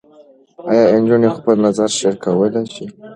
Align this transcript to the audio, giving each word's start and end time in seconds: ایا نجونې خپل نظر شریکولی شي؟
ایا 0.69 0.97
نجونې 1.01 1.29
خپل 1.37 1.55
نظر 1.65 1.89
شریکولی 1.97 2.63
شي؟ 2.73 2.85